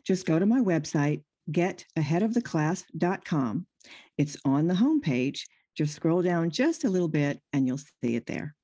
Just 0.04 0.26
go 0.26 0.38
to 0.38 0.46
my 0.46 0.60
website, 0.60 1.22
getaheadoftheclass.com. 1.52 3.66
It's 4.18 4.36
on 4.44 4.66
the 4.66 4.74
homepage. 4.74 5.42
Just 5.76 5.94
scroll 5.94 6.22
down 6.22 6.50
just 6.50 6.82
a 6.84 6.90
little 6.90 7.08
bit 7.08 7.40
and 7.52 7.64
you'll 7.66 7.78
see 7.78 8.16
it 8.16 8.26
there. 8.26 8.54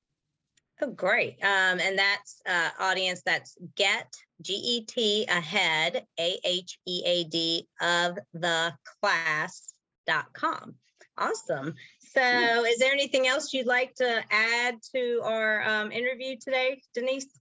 Oh, 0.82 0.90
great. 0.90 1.38
Um, 1.42 1.80
and 1.80 1.98
that's 1.98 2.42
uh, 2.46 2.68
audience, 2.78 3.22
that's 3.24 3.56
get, 3.76 4.14
G 4.42 4.52
E 4.52 4.84
T 4.84 5.24
ahead, 5.26 6.04
A 6.20 6.38
H 6.44 6.78
E 6.86 7.02
A 7.06 7.24
D 7.24 7.66
of 7.80 8.18
the 8.34 8.74
class.com. 9.00 10.74
Awesome. 11.16 11.74
So, 12.00 12.64
is 12.64 12.78
there 12.78 12.92
anything 12.92 13.26
else 13.26 13.54
you'd 13.54 13.66
like 13.66 13.94
to 13.94 14.22
add 14.30 14.76
to 14.94 15.22
our 15.24 15.66
um, 15.66 15.92
interview 15.92 16.36
today, 16.38 16.82
Denise? 16.94 17.38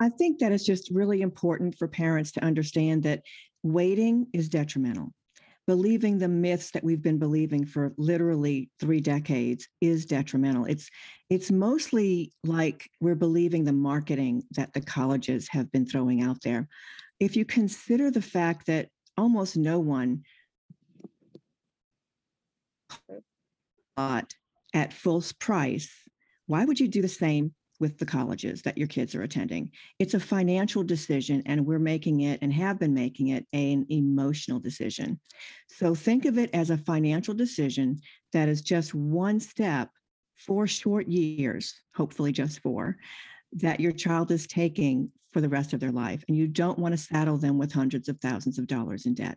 I 0.00 0.08
think 0.08 0.40
that 0.40 0.50
it's 0.50 0.64
just 0.64 0.90
really 0.90 1.22
important 1.22 1.78
for 1.78 1.86
parents 1.86 2.32
to 2.32 2.44
understand 2.44 3.04
that 3.04 3.22
waiting 3.62 4.26
is 4.32 4.48
detrimental. 4.48 5.12
Believing 5.68 6.18
the 6.18 6.28
myths 6.28 6.72
that 6.72 6.82
we've 6.82 7.02
been 7.02 7.18
believing 7.18 7.64
for 7.64 7.92
literally 7.96 8.68
three 8.80 9.00
decades 9.00 9.68
is 9.80 10.06
detrimental. 10.06 10.64
It's 10.64 10.90
it's 11.30 11.52
mostly 11.52 12.32
like 12.42 12.90
we're 13.00 13.14
believing 13.14 13.64
the 13.64 13.72
marketing 13.72 14.42
that 14.52 14.72
the 14.72 14.80
colleges 14.80 15.48
have 15.50 15.70
been 15.70 15.86
throwing 15.86 16.20
out 16.20 16.42
there. 16.42 16.68
If 17.20 17.36
you 17.36 17.44
consider 17.44 18.10
the 18.10 18.20
fact 18.20 18.66
that 18.66 18.88
almost 19.16 19.56
no 19.56 19.78
one 19.78 20.24
bought 23.96 24.34
at 24.74 24.92
full 24.92 25.22
price, 25.38 25.92
why 26.46 26.64
would 26.64 26.80
you 26.80 26.88
do 26.88 27.02
the 27.02 27.08
same 27.08 27.54
with 27.82 27.98
the 27.98 28.06
colleges 28.06 28.62
that 28.62 28.78
your 28.78 28.86
kids 28.86 29.12
are 29.16 29.24
attending. 29.24 29.68
It's 29.98 30.14
a 30.14 30.20
financial 30.20 30.84
decision, 30.84 31.42
and 31.46 31.66
we're 31.66 31.80
making 31.80 32.20
it 32.20 32.38
and 32.40 32.52
have 32.52 32.78
been 32.78 32.94
making 32.94 33.28
it 33.28 33.44
an 33.52 33.84
emotional 33.88 34.60
decision. 34.60 35.18
So 35.68 35.92
think 35.92 36.24
of 36.24 36.38
it 36.38 36.48
as 36.54 36.70
a 36.70 36.78
financial 36.78 37.34
decision 37.34 38.00
that 38.32 38.48
is 38.48 38.62
just 38.62 38.94
one 38.94 39.40
step, 39.40 39.90
four 40.36 40.68
short 40.68 41.08
years, 41.08 41.74
hopefully 41.96 42.30
just 42.30 42.60
four, 42.60 42.98
that 43.54 43.80
your 43.80 43.90
child 43.90 44.30
is 44.30 44.46
taking 44.46 45.10
for 45.32 45.40
the 45.40 45.48
rest 45.48 45.72
of 45.72 45.80
their 45.80 45.90
life. 45.90 46.22
And 46.28 46.36
you 46.36 46.46
don't 46.46 46.78
want 46.78 46.92
to 46.92 46.98
saddle 46.98 47.36
them 47.36 47.58
with 47.58 47.72
hundreds 47.72 48.08
of 48.08 48.20
thousands 48.20 48.60
of 48.60 48.68
dollars 48.68 49.06
in 49.06 49.14
debt. 49.14 49.36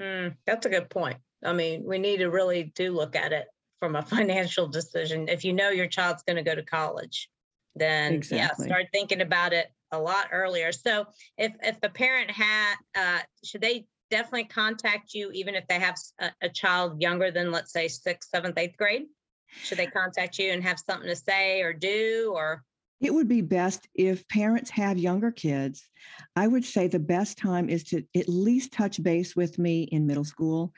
Mm, 0.00 0.34
that's 0.46 0.66
a 0.66 0.70
good 0.70 0.90
point. 0.90 1.18
I 1.44 1.52
mean, 1.52 1.84
we 1.86 2.00
need 2.00 2.16
to 2.16 2.28
really 2.28 2.72
do 2.74 2.90
look 2.90 3.14
at 3.14 3.32
it 3.32 3.46
from 3.78 3.94
a 3.94 4.02
financial 4.16 4.66
decision. 4.66 5.28
If 5.28 5.44
you 5.44 5.52
know 5.52 5.70
your 5.70 5.86
child's 5.86 6.24
going 6.24 6.38
to 6.38 6.42
go 6.42 6.56
to 6.56 6.64
college, 6.64 7.30
then 7.78 8.14
exactly. 8.14 8.66
yeah, 8.66 8.66
start 8.66 8.86
thinking 8.92 9.20
about 9.20 9.52
it 9.52 9.68
a 9.92 9.98
lot 9.98 10.28
earlier. 10.32 10.72
So 10.72 11.06
if 11.36 11.52
if 11.62 11.80
the 11.80 11.88
parent 11.88 12.30
had, 12.30 12.74
uh, 12.94 13.20
should 13.44 13.60
they 13.60 13.86
definitely 14.10 14.44
contact 14.44 15.14
you 15.14 15.30
even 15.32 15.54
if 15.54 15.66
they 15.66 15.78
have 15.78 15.96
a, 16.18 16.30
a 16.42 16.48
child 16.48 17.00
younger 17.00 17.30
than 17.30 17.50
let's 17.50 17.72
say 17.72 17.88
sixth, 17.88 18.30
seventh, 18.30 18.58
eighth 18.58 18.76
grade? 18.76 19.06
Should 19.50 19.78
they 19.78 19.86
contact 19.86 20.38
you 20.38 20.52
and 20.52 20.62
have 20.62 20.78
something 20.78 21.08
to 21.08 21.16
say 21.16 21.62
or 21.62 21.72
do 21.72 22.32
or? 22.34 22.64
It 23.00 23.14
would 23.14 23.28
be 23.28 23.42
best 23.42 23.88
if 23.94 24.26
parents 24.28 24.70
have 24.70 24.98
younger 24.98 25.30
kids. 25.30 25.88
I 26.34 26.48
would 26.48 26.64
say 26.64 26.88
the 26.88 26.98
best 26.98 27.38
time 27.38 27.68
is 27.68 27.84
to 27.84 28.02
at 28.16 28.28
least 28.28 28.72
touch 28.72 29.02
base 29.02 29.36
with 29.36 29.58
me 29.58 29.84
in 29.84 30.06
middle 30.06 30.24
school 30.24 30.72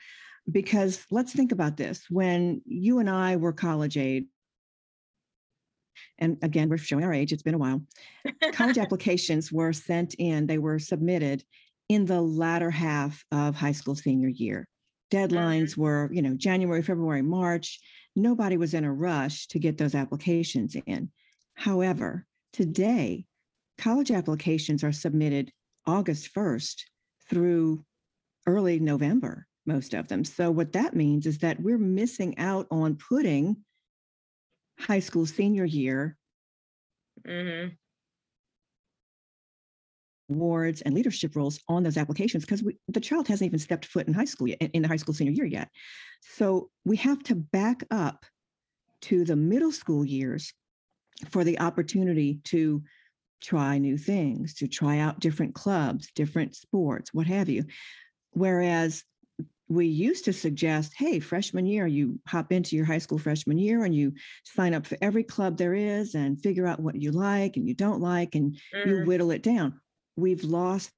because 0.51 1.03
let's 1.09 1.33
think 1.33 1.51
about 1.51 1.77
this. 1.77 2.05
When 2.09 2.61
you 2.65 2.99
and 2.99 3.09
I 3.09 3.37
were 3.37 3.53
college 3.53 3.97
age, 3.97 4.25
and 6.19 6.37
again, 6.41 6.69
we're 6.69 6.77
showing 6.77 7.03
our 7.03 7.13
age, 7.13 7.31
it's 7.31 7.43
been 7.43 7.53
a 7.53 7.59
while. 7.59 7.81
College 8.53 8.77
applications 8.79 9.51
were 9.51 9.73
sent 9.73 10.15
in, 10.19 10.47
they 10.47 10.57
were 10.57 10.79
submitted 10.79 11.43
in 11.89 12.05
the 12.05 12.21
latter 12.21 12.71
half 12.71 13.23
of 13.31 13.55
high 13.55 13.71
school 13.71 13.95
senior 13.95 14.29
year. 14.29 14.67
Deadlines 15.11 15.71
mm-hmm. 15.71 15.81
were, 15.81 16.09
you 16.13 16.21
know, 16.21 16.33
January, 16.35 16.81
February, 16.81 17.21
March. 17.21 17.79
Nobody 18.15 18.57
was 18.57 18.73
in 18.73 18.85
a 18.85 18.93
rush 18.93 19.47
to 19.47 19.59
get 19.59 19.77
those 19.77 19.95
applications 19.95 20.75
in. 20.85 21.11
However, 21.55 22.25
today, 22.53 23.25
college 23.77 24.11
applications 24.11 24.83
are 24.83 24.91
submitted 24.91 25.51
August 25.85 26.33
1st 26.33 26.83
through 27.29 27.83
early 28.47 28.79
November, 28.79 29.47
most 29.65 29.93
of 29.93 30.07
them. 30.07 30.23
So, 30.23 30.49
what 30.49 30.73
that 30.73 30.95
means 30.95 31.25
is 31.25 31.39
that 31.39 31.59
we're 31.59 31.77
missing 31.77 32.37
out 32.37 32.67
on 32.71 32.95
putting 32.95 33.57
high 34.81 34.99
school 34.99 35.25
senior 35.25 35.65
year 35.65 36.17
mm-hmm. 37.27 37.69
awards 40.33 40.81
and 40.81 40.93
leadership 40.95 41.35
roles 41.35 41.59
on 41.67 41.83
those 41.83 41.97
applications 41.97 42.45
because 42.45 42.63
the 42.87 42.99
child 42.99 43.27
hasn't 43.27 43.47
even 43.47 43.59
stepped 43.59 43.85
foot 43.85 44.07
in 44.07 44.13
high 44.13 44.25
school 44.25 44.47
yet, 44.47 44.61
in 44.61 44.81
the 44.81 44.87
high 44.87 44.95
school 44.97 45.13
senior 45.13 45.33
year 45.33 45.45
yet. 45.45 45.69
So, 46.35 46.69
we 46.85 46.97
have 46.97 47.21
to 47.23 47.35
back 47.35 47.83
up 47.91 48.25
to 49.03 49.25
the 49.25 49.35
middle 49.35 49.71
school 49.71 50.05
years 50.05 50.53
for 51.29 51.43
the 51.43 51.59
opportunity 51.59 52.39
to 52.45 52.83
try 53.41 53.77
new 53.77 53.97
things, 53.97 54.53
to 54.55 54.67
try 54.67 54.99
out 54.99 55.19
different 55.19 55.55
clubs, 55.55 56.09
different 56.15 56.55
sports, 56.55 57.13
what 57.13 57.27
have 57.27 57.49
you. 57.49 57.65
Whereas 58.31 59.03
we 59.71 59.87
used 59.87 60.25
to 60.25 60.33
suggest, 60.33 60.91
hey, 60.97 61.17
freshman 61.19 61.65
year, 61.65 61.87
you 61.87 62.19
hop 62.27 62.51
into 62.51 62.75
your 62.75 62.83
high 62.83 62.97
school 62.97 63.17
freshman 63.17 63.57
year 63.57 63.85
and 63.85 63.95
you 63.95 64.11
sign 64.43 64.73
up 64.73 64.85
for 64.85 64.97
every 65.01 65.23
club 65.23 65.57
there 65.57 65.73
is 65.73 66.13
and 66.13 66.41
figure 66.41 66.67
out 66.67 66.81
what 66.81 67.01
you 67.01 67.11
like 67.11 67.55
and 67.55 67.65
you 67.65 67.73
don't 67.73 68.01
like 68.01 68.35
and 68.35 68.59
mm. 68.75 68.85
you 68.85 69.05
whittle 69.05 69.31
it 69.31 69.41
down. 69.41 69.79
We've 70.17 70.43
lost 70.43 70.91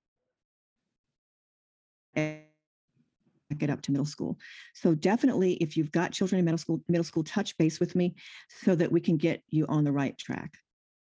get 2.16 3.70
up 3.70 3.82
to 3.84 3.92
middle 3.92 4.08
school. 4.08 4.40
So 4.74 4.96
definitely 4.96 5.54
if 5.56 5.78
you've 5.78 5.92
got 5.92 6.12
children 6.12 6.40
in 6.40 6.46
middle 6.46 6.58
school, 6.58 6.82
middle 6.88 7.04
school, 7.04 7.24
touch 7.24 7.56
base 7.60 7.80
with 7.80 7.96
me 7.96 8.16
so 8.64 8.74
that 8.74 8.92
we 8.92 9.00
can 9.00 9.18
get 9.18 9.44
you 9.50 9.68
on 9.68 9.84
the 9.84 9.92
right 9.92 10.18
track. 10.18 10.52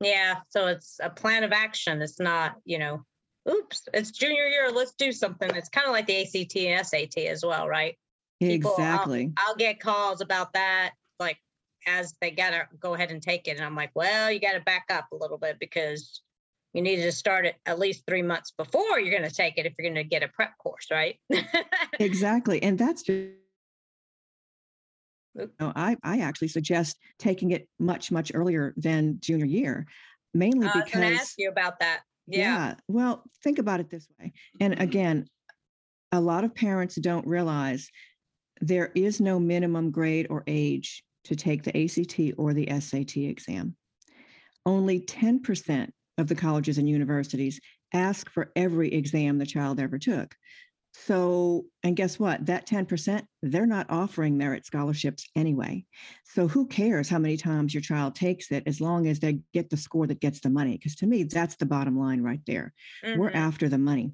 Yeah. 0.00 0.40
So 0.50 0.66
it's 0.66 0.98
a 1.02 1.08
plan 1.08 1.42
of 1.42 1.52
action. 1.52 2.02
It's 2.02 2.20
not, 2.20 2.56
you 2.66 2.78
know, 2.78 3.06
oops, 3.48 3.88
it's 3.92 4.10
junior 4.10 4.46
year, 4.46 4.70
let's 4.70 4.92
do 4.92 5.12
something. 5.12 5.50
It's 5.54 5.68
kind 5.68 5.86
of 5.86 5.92
like 5.92 6.06
the 6.06 6.22
ACT 6.22 6.56
and 6.56 6.86
SAT 6.86 7.18
as 7.26 7.44
well, 7.44 7.68
right? 7.68 7.96
People, 8.40 8.72
exactly. 8.72 9.32
I'll, 9.36 9.48
I'll 9.48 9.56
get 9.56 9.80
calls 9.80 10.20
about 10.20 10.52
that, 10.54 10.92
like 11.18 11.38
as 11.86 12.14
they 12.20 12.30
gotta 12.30 12.66
go 12.78 12.94
ahead 12.94 13.10
and 13.10 13.22
take 13.22 13.48
it. 13.48 13.56
And 13.56 13.64
I'm 13.64 13.76
like, 13.76 13.90
well, 13.94 14.30
you 14.30 14.40
gotta 14.40 14.60
back 14.60 14.86
up 14.90 15.06
a 15.12 15.16
little 15.16 15.38
bit 15.38 15.58
because 15.58 16.22
you 16.72 16.82
need 16.82 16.96
to 16.96 17.12
start 17.12 17.46
it 17.46 17.56
at 17.66 17.78
least 17.78 18.04
three 18.06 18.22
months 18.22 18.52
before 18.56 18.98
you're 18.98 19.16
going 19.16 19.28
to 19.28 19.34
take 19.34 19.58
it 19.58 19.66
if 19.66 19.74
you're 19.78 19.84
going 19.84 20.02
to 20.02 20.08
get 20.08 20.22
a 20.22 20.28
prep 20.28 20.56
course, 20.58 20.86
right? 20.90 21.18
exactly. 22.00 22.62
And 22.62 22.78
that's 22.78 23.02
just 23.02 23.32
no, 25.34 25.72
I, 25.74 25.96
I 26.02 26.18
actually 26.18 26.48
suggest 26.48 26.98
taking 27.18 27.52
it 27.52 27.66
much, 27.78 28.12
much 28.12 28.32
earlier 28.34 28.74
than 28.76 29.18
junior 29.20 29.46
year, 29.46 29.86
mainly 30.34 30.68
because 30.74 31.00
I 31.00 31.12
ask 31.12 31.34
you 31.38 31.48
about 31.48 31.78
that. 31.80 32.00
Yeah. 32.26 32.38
yeah. 32.38 32.74
Well, 32.88 33.24
think 33.42 33.58
about 33.58 33.80
it 33.80 33.90
this 33.90 34.06
way. 34.18 34.32
And 34.60 34.74
mm-hmm. 34.74 34.82
again, 34.82 35.26
a 36.12 36.20
lot 36.20 36.44
of 36.44 36.54
parents 36.54 36.96
don't 36.96 37.26
realize 37.26 37.88
there 38.60 38.92
is 38.94 39.20
no 39.20 39.40
minimum 39.40 39.90
grade 39.90 40.26
or 40.30 40.44
age 40.46 41.02
to 41.24 41.36
take 41.36 41.62
the 41.62 41.84
ACT 41.84 42.34
or 42.38 42.52
the 42.52 42.68
SAT 42.80 43.16
exam. 43.16 43.76
Only 44.66 45.00
10% 45.00 45.90
of 46.18 46.28
the 46.28 46.34
colleges 46.34 46.78
and 46.78 46.88
universities 46.88 47.60
ask 47.92 48.30
for 48.30 48.52
every 48.54 48.92
exam 48.92 49.38
the 49.38 49.46
child 49.46 49.80
ever 49.80 49.98
took. 49.98 50.34
So, 50.94 51.64
and 51.82 51.96
guess 51.96 52.18
what? 52.18 52.44
That 52.46 52.66
10%, 52.66 53.22
they're 53.42 53.66
not 53.66 53.86
offering 53.88 54.36
merit 54.36 54.66
scholarships 54.66 55.26
anyway. 55.34 55.86
So, 56.24 56.46
who 56.46 56.66
cares 56.66 57.08
how 57.08 57.18
many 57.18 57.36
times 57.36 57.72
your 57.72 57.80
child 57.80 58.14
takes 58.14 58.52
it 58.52 58.62
as 58.66 58.80
long 58.80 59.06
as 59.06 59.18
they 59.18 59.40
get 59.54 59.70
the 59.70 59.76
score 59.76 60.06
that 60.06 60.20
gets 60.20 60.40
the 60.40 60.50
money? 60.50 60.76
Because 60.76 60.94
to 60.96 61.06
me, 61.06 61.22
that's 61.22 61.56
the 61.56 61.66
bottom 61.66 61.98
line 61.98 62.22
right 62.22 62.42
there. 62.46 62.74
Mm-hmm. 63.04 63.20
We're 63.20 63.30
after 63.30 63.68
the 63.68 63.78
money. 63.78 64.12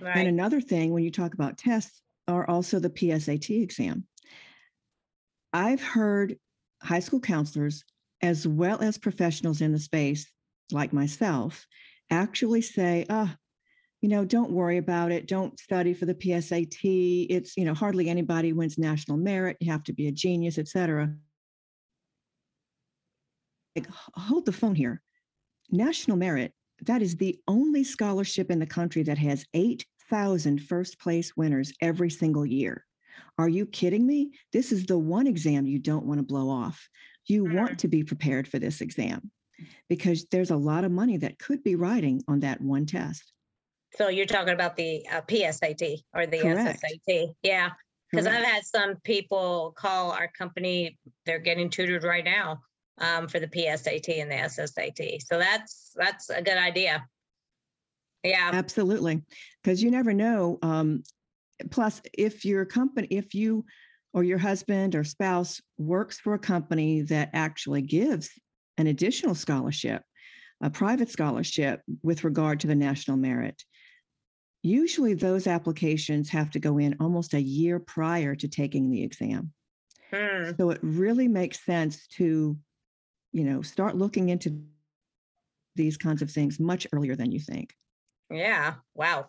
Right. 0.00 0.16
And 0.16 0.28
another 0.28 0.60
thing, 0.60 0.92
when 0.92 1.04
you 1.04 1.10
talk 1.10 1.34
about 1.34 1.58
tests, 1.58 2.00
are 2.26 2.48
also 2.48 2.78
the 2.78 2.90
PSAT 2.90 3.62
exam. 3.62 4.06
I've 5.52 5.82
heard 5.82 6.36
high 6.82 7.00
school 7.00 7.20
counselors, 7.20 7.84
as 8.22 8.46
well 8.46 8.80
as 8.80 8.96
professionals 8.98 9.60
in 9.60 9.72
the 9.72 9.78
space 9.78 10.26
like 10.72 10.92
myself, 10.92 11.66
actually 12.10 12.62
say, 12.62 13.04
oh, 13.10 13.30
you 14.04 14.10
know, 14.10 14.22
don't 14.22 14.50
worry 14.50 14.76
about 14.76 15.10
it. 15.10 15.26
Don't 15.26 15.58
study 15.58 15.94
for 15.94 16.04
the 16.04 16.14
PSAT. 16.14 17.26
It's, 17.30 17.56
you 17.56 17.64
know, 17.64 17.72
hardly 17.72 18.10
anybody 18.10 18.52
wins 18.52 18.76
national 18.76 19.16
merit. 19.16 19.56
You 19.60 19.72
have 19.72 19.82
to 19.84 19.94
be 19.94 20.08
a 20.08 20.12
genius, 20.12 20.58
etc. 20.58 21.14
Like, 23.74 23.86
hold 24.14 24.44
the 24.44 24.52
phone 24.52 24.74
here. 24.74 25.00
National 25.70 26.18
merit, 26.18 26.52
that 26.82 27.00
is 27.00 27.16
the 27.16 27.40
only 27.48 27.82
scholarship 27.82 28.50
in 28.50 28.58
the 28.58 28.66
country 28.66 29.02
that 29.04 29.16
has 29.16 29.46
8,000 29.54 30.60
first 30.60 31.00
place 31.00 31.34
winners 31.34 31.72
every 31.80 32.10
single 32.10 32.44
year. 32.44 32.84
Are 33.38 33.48
you 33.48 33.64
kidding 33.64 34.06
me? 34.06 34.32
This 34.52 34.70
is 34.70 34.84
the 34.84 34.98
one 34.98 35.26
exam 35.26 35.66
you 35.66 35.78
don't 35.78 36.04
want 36.04 36.18
to 36.18 36.26
blow 36.26 36.50
off. 36.50 36.90
You 37.24 37.44
want 37.44 37.56
mm-hmm. 37.56 37.76
to 37.76 37.88
be 37.88 38.04
prepared 38.04 38.48
for 38.48 38.58
this 38.58 38.82
exam 38.82 39.30
because 39.88 40.26
there's 40.30 40.50
a 40.50 40.56
lot 40.56 40.84
of 40.84 40.92
money 40.92 41.16
that 41.16 41.38
could 41.38 41.64
be 41.64 41.74
riding 41.74 42.22
on 42.28 42.40
that 42.40 42.60
one 42.60 42.84
test. 42.84 43.33
So 43.96 44.08
you're 44.08 44.26
talking 44.26 44.54
about 44.54 44.76
the 44.76 45.06
uh, 45.10 45.20
PSAT 45.22 46.02
or 46.14 46.26
the 46.26 46.38
Correct. 46.38 46.82
SSAT. 46.82 47.34
Yeah. 47.42 47.70
Because 48.10 48.26
I've 48.26 48.44
had 48.44 48.64
some 48.64 48.96
people 49.02 49.74
call 49.76 50.12
our 50.12 50.30
company, 50.38 50.98
they're 51.26 51.40
getting 51.40 51.68
tutored 51.68 52.04
right 52.04 52.24
now 52.24 52.60
um, 52.98 53.26
for 53.26 53.40
the 53.40 53.48
PSAT 53.48 54.20
and 54.20 54.30
the 54.30 54.36
SSAT. 54.36 55.20
So 55.22 55.38
that's 55.38 55.92
that's 55.96 56.30
a 56.30 56.40
good 56.40 56.56
idea. 56.56 57.04
Yeah. 58.22 58.50
Absolutely. 58.52 59.22
Because 59.62 59.82
you 59.82 59.90
never 59.90 60.12
know. 60.12 60.58
Um, 60.62 61.02
plus, 61.70 62.00
if 62.12 62.44
your 62.44 62.64
company, 62.64 63.08
if 63.10 63.34
you 63.34 63.64
or 64.12 64.22
your 64.22 64.38
husband 64.38 64.94
or 64.94 65.02
spouse 65.02 65.60
works 65.76 66.20
for 66.20 66.34
a 66.34 66.38
company 66.38 67.02
that 67.02 67.30
actually 67.32 67.82
gives 67.82 68.30
an 68.78 68.86
additional 68.86 69.34
scholarship, 69.34 70.02
a 70.62 70.70
private 70.70 71.10
scholarship 71.10 71.80
with 72.02 72.22
regard 72.22 72.60
to 72.60 72.68
the 72.68 72.76
national 72.76 73.16
merit, 73.16 73.62
Usually, 74.66 75.12
those 75.12 75.46
applications 75.46 76.30
have 76.30 76.50
to 76.52 76.58
go 76.58 76.78
in 76.78 76.96
almost 76.98 77.34
a 77.34 77.40
year 77.40 77.78
prior 77.78 78.34
to 78.34 78.48
taking 78.48 78.90
the 78.90 79.02
exam. 79.02 79.52
Hmm. 80.10 80.52
So 80.58 80.70
it 80.70 80.78
really 80.82 81.28
makes 81.28 81.62
sense 81.62 82.06
to, 82.16 82.56
you 83.32 83.44
know, 83.44 83.60
start 83.60 83.94
looking 83.94 84.30
into 84.30 84.62
these 85.76 85.98
kinds 85.98 86.22
of 86.22 86.30
things 86.30 86.58
much 86.58 86.86
earlier 86.92 87.14
than 87.14 87.30
you 87.30 87.40
think. 87.40 87.74
Yeah. 88.30 88.76
Wow. 88.94 89.28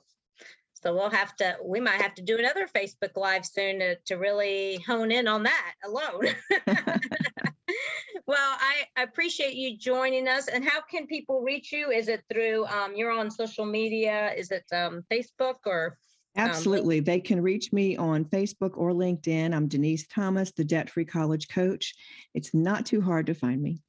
So 0.72 0.94
we'll 0.94 1.10
have 1.10 1.36
to, 1.38 1.58
we 1.62 1.82
might 1.82 2.00
have 2.00 2.14
to 2.16 2.22
do 2.22 2.38
another 2.38 2.66
Facebook 2.68 3.18
Live 3.18 3.46
soon 3.46 3.80
to, 3.80 3.98
to 4.06 4.16
really 4.16 4.78
hone 4.88 5.12
in 5.12 5.28
on 5.28 5.44
that 5.44 5.74
alone. 5.84 6.28
well, 8.28 8.58
I 8.60 9.04
appreciate 9.04 9.56
you 9.56 9.78
joining 9.78 10.28
us. 10.28 10.48
And 10.48 10.64
how 10.64 10.82
can 10.82 11.06
people 11.08 11.42
reach 11.42 11.72
you? 11.72 11.92
Is 11.92 12.08
it 12.08 12.24
through, 12.32 12.66
um, 12.66 12.96
you're 12.96 13.12
on 13.12 13.30
social 13.30 13.66
media? 13.66 14.34
Is 14.36 14.52
it 14.52 14.66
um, 14.74 15.04
Facebook 15.12 15.58
or? 15.66 15.98
Um, 16.38 16.50
Absolutely. 16.50 17.00
They 17.00 17.20
can 17.20 17.42
reach 17.42 17.72
me 17.72 17.96
on 17.96 18.26
Facebook 18.26 18.72
or 18.76 18.92
LinkedIn. 18.92 19.56
I'm 19.56 19.68
Denise 19.68 20.08
Thomas, 20.08 20.52
the 20.52 20.66
Debt 20.66 20.90
Free 20.90 21.06
College 21.06 21.48
Coach. 21.48 21.94
It's 22.34 22.54
not 22.54 22.86
too 22.86 23.00
hard 23.00 23.28
to 23.28 23.34
find 23.34 23.62
me. 23.62 23.80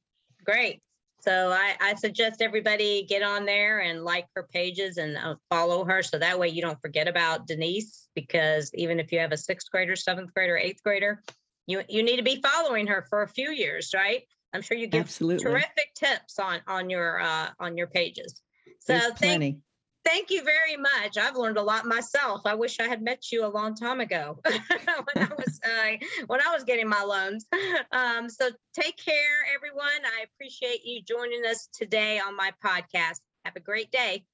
Great. 0.44 0.80
So 1.18 1.50
I, 1.50 1.74
I 1.80 1.94
suggest 1.96 2.40
everybody 2.40 3.04
get 3.08 3.24
on 3.24 3.46
there 3.46 3.80
and 3.80 4.04
like 4.04 4.26
her 4.36 4.46
pages 4.52 4.96
and 4.96 5.16
uh, 5.16 5.34
follow 5.50 5.84
her. 5.84 6.00
So 6.02 6.18
that 6.20 6.38
way 6.38 6.48
you 6.48 6.62
don't 6.62 6.80
forget 6.80 7.08
about 7.08 7.48
Denise, 7.48 8.06
because 8.14 8.70
even 8.74 9.00
if 9.00 9.10
you 9.10 9.18
have 9.18 9.32
a 9.32 9.36
sixth 9.36 9.68
grader, 9.72 9.96
seventh 9.96 10.32
grader, 10.32 10.56
eighth 10.56 10.84
grader, 10.84 11.22
you 11.66 11.82
you 11.88 12.02
need 12.02 12.16
to 12.16 12.22
be 12.22 12.40
following 12.40 12.86
her 12.86 13.06
for 13.08 13.22
a 13.22 13.28
few 13.28 13.50
years, 13.50 13.92
right? 13.94 14.22
I'm 14.52 14.62
sure 14.62 14.76
you 14.76 14.86
give 14.86 15.02
Absolutely. 15.02 15.44
terrific 15.44 15.94
tips 15.94 16.38
on 16.38 16.60
on 16.66 16.88
your 16.90 17.20
uh, 17.20 17.48
on 17.60 17.76
your 17.76 17.88
pages. 17.88 18.40
So 18.80 18.98
thank, 19.16 19.58
thank 20.04 20.30
you 20.30 20.44
very 20.44 20.76
much. 20.76 21.18
I've 21.18 21.36
learned 21.36 21.58
a 21.58 21.62
lot 21.62 21.84
myself. 21.84 22.42
I 22.44 22.54
wish 22.54 22.78
I 22.78 22.84
had 22.84 23.02
met 23.02 23.32
you 23.32 23.44
a 23.44 23.48
long 23.48 23.74
time 23.74 24.00
ago 24.00 24.38
when 24.44 25.24
I 25.24 25.28
was 25.36 25.60
uh, 25.64 26.06
when 26.26 26.40
I 26.40 26.52
was 26.54 26.64
getting 26.64 26.88
my 26.88 27.02
loans. 27.02 27.46
Um, 27.92 28.30
so 28.30 28.50
take 28.74 28.96
care, 28.96 29.14
everyone. 29.54 29.86
I 30.04 30.24
appreciate 30.32 30.80
you 30.84 31.02
joining 31.02 31.44
us 31.46 31.68
today 31.72 32.20
on 32.20 32.36
my 32.36 32.52
podcast. 32.64 33.20
Have 33.44 33.56
a 33.56 33.60
great 33.60 33.90
day. 33.90 34.24